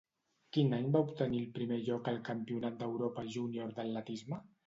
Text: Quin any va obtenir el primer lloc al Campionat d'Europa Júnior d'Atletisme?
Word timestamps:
Quin 0.55 0.71
any 0.77 0.87
va 0.95 1.01
obtenir 1.07 1.41
el 1.41 1.51
primer 1.57 1.77
lloc 1.89 2.09
al 2.11 2.17
Campionat 2.31 2.81
d'Europa 2.81 3.27
Júnior 3.35 3.77
d'Atletisme? 3.79 4.43